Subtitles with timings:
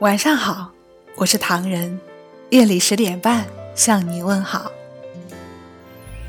[0.00, 0.70] 晚上好，
[1.16, 1.98] 我是唐人。
[2.50, 4.70] 夜里十点半向你问好。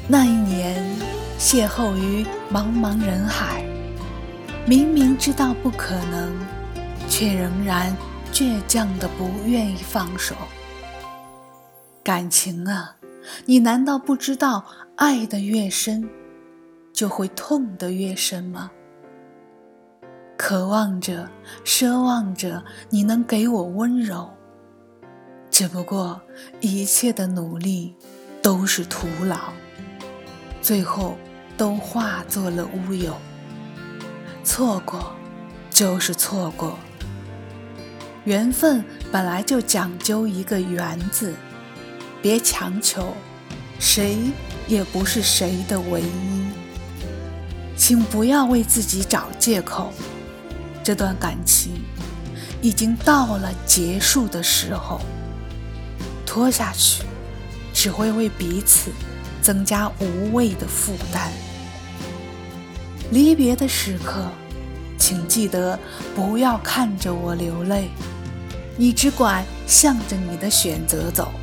[0.07, 0.83] 那一年，
[1.37, 3.63] 邂逅于茫茫人海，
[4.65, 6.33] 明明知道不可能，
[7.07, 7.95] 却仍然
[8.33, 10.33] 倔强的不愿意放手。
[12.03, 12.95] 感情啊，
[13.45, 14.65] 你难道不知道，
[14.95, 16.09] 爱的越深，
[16.93, 18.71] 就会痛得越深吗？
[20.37, 21.27] 渴望着，
[21.65, 24.29] 奢望着你能给我温柔，
[25.49, 26.21] 只不过
[26.61, 27.95] 一切的努力
[28.41, 29.51] 都是徒劳，
[30.61, 31.17] 最后
[31.57, 33.17] 都化作了乌有。
[34.43, 35.11] 错过，
[35.71, 36.77] 就是错过。
[38.23, 41.33] 缘分本来就讲究一个“缘”字，
[42.21, 43.13] 别强求，
[43.79, 44.17] 谁
[44.67, 46.45] 也不是谁的唯一。
[47.75, 49.91] 请不要为自己找借口。
[50.87, 51.83] 这段感情
[52.61, 55.01] 已经到了结束的时候，
[56.25, 57.03] 拖下去
[57.73, 58.89] 只会为彼此
[59.41, 61.29] 增加无谓的负担。
[63.11, 64.31] 离别的时刻，
[64.97, 65.77] 请记得
[66.15, 67.89] 不要看着我流泪，
[68.77, 71.33] 你只管向着你的选择走。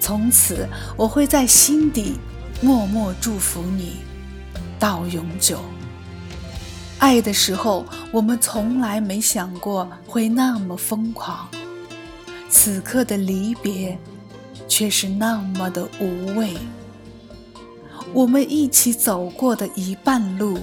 [0.00, 2.18] 从此，我会在心底
[2.60, 3.98] 默默祝福你
[4.80, 5.60] 到永久。
[7.02, 11.48] 爱的时候，我们从来没想过会那么疯狂，
[12.48, 13.98] 此刻的离别
[14.68, 16.56] 却是那么的无畏。
[18.12, 20.60] 我们一起走过的一半路，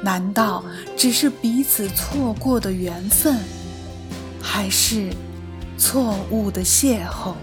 [0.00, 0.62] 难道
[0.96, 3.36] 只是彼此错过的缘分，
[4.40, 5.10] 还是
[5.76, 7.34] 错误的邂逅？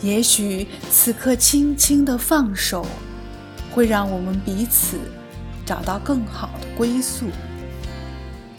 [0.00, 2.86] 也许此刻轻轻的放手，
[3.72, 4.96] 会让我们彼此。
[5.70, 7.26] 找到更好的归宿，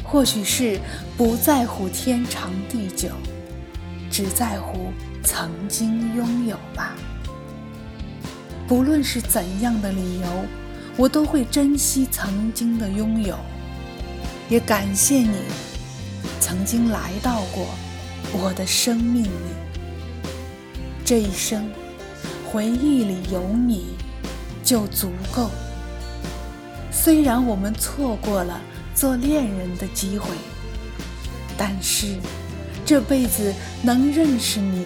[0.02, 0.80] 或许是
[1.18, 3.10] 不在乎天长地久，
[4.10, 6.96] 只在乎曾经拥有吧。
[8.66, 10.28] 不论是怎样的理由，
[10.96, 13.38] 我都会珍惜曾经的拥有，
[14.48, 15.36] 也感谢你
[16.40, 17.68] 曾经来到过
[18.32, 20.30] 我的生命里。
[21.04, 21.70] 这一生，
[22.50, 23.98] 回忆里有你
[24.64, 25.50] 就足够。
[27.04, 28.62] 虽然我们错过了
[28.94, 30.30] 做恋人的机会，
[31.58, 32.06] 但是
[32.86, 33.52] 这辈子
[33.82, 34.86] 能认识你，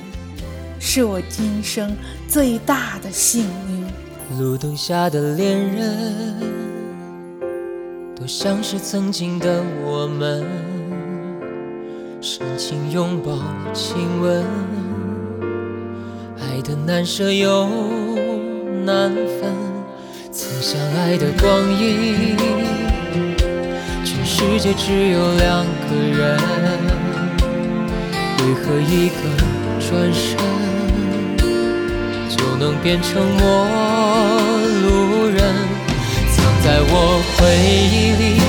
[0.79, 1.93] 是我今生
[2.25, 4.39] 最大的幸运。
[4.39, 6.39] 路灯下的恋人，
[8.15, 10.45] 多像是曾经的我们，
[12.21, 13.37] 深情拥抱、
[13.73, 14.45] 亲吻，
[16.39, 17.67] 爱的难舍又
[18.85, 19.74] 难分。
[20.37, 22.35] 曾相爱的光阴，
[24.03, 26.37] 全世界只有两个人，
[28.39, 29.15] 为何一个
[29.79, 30.35] 转身
[32.27, 33.65] 就能变成陌
[34.81, 35.55] 路人？
[36.35, 37.39] 藏在我回
[37.95, 38.41] 忆里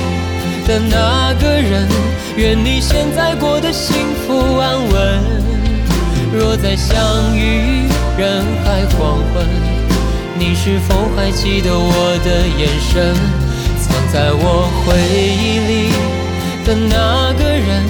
[0.67, 1.87] 的那个人，
[2.35, 3.95] 愿你现在过得幸
[4.27, 5.23] 福安稳。
[6.33, 7.87] 若再相遇
[8.17, 9.76] 人海黄昏。
[10.49, 13.13] 你是否还记得我的眼神？
[13.81, 14.95] 藏在我回
[15.35, 15.91] 忆里
[16.63, 17.83] 的那个人，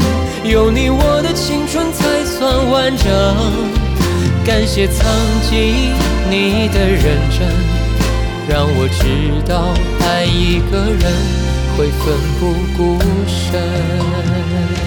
[0.43, 3.05] 有你我的青春才算完整。
[4.43, 5.05] 感谢曾
[5.47, 5.93] 经
[6.31, 7.47] 你的认真，
[8.49, 11.13] 让我知道爱一个人
[11.77, 12.97] 会奋不顾
[13.27, 14.86] 身。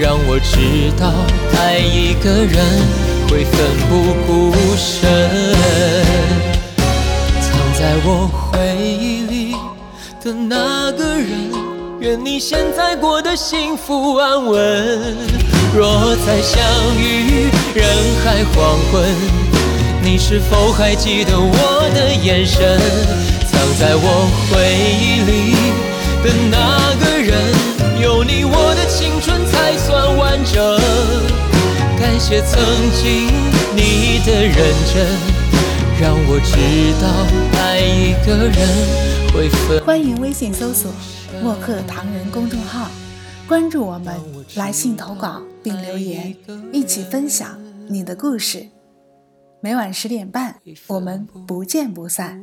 [0.00, 1.12] 让我知道
[1.60, 2.56] 爱一个人
[3.28, 5.54] 会奋不顾身。
[7.42, 9.54] 藏在我回忆里
[10.24, 11.52] 的那个人，
[12.00, 14.58] 愿你现在过得幸福安稳。
[15.76, 16.64] 若再相
[16.96, 17.86] 遇人
[18.24, 19.04] 海黄昏，
[20.02, 22.80] 你是否还记得我的眼神？
[23.52, 24.64] 藏在我回
[24.96, 25.54] 忆里
[26.24, 27.36] 的那个人，
[32.20, 32.62] 谢曾
[32.92, 33.28] 经
[33.74, 34.54] 你的认
[34.92, 35.06] 真，
[35.98, 36.52] 让我知
[37.00, 37.08] 道
[37.58, 39.82] 爱一个人会分。
[39.86, 40.92] 欢迎微信搜索
[41.42, 42.90] “墨客唐人”公众号。
[43.48, 44.14] 关注我们，
[44.54, 46.36] 来信投稿并留言，
[46.70, 47.58] 一起分享
[47.88, 48.66] 你的故事。
[49.62, 50.54] 每晚十点半，
[50.88, 52.38] 我们不见不散。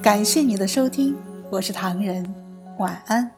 [0.00, 1.14] 感谢你的收听，
[1.50, 2.34] 我是唐人，
[2.78, 3.30] 晚安。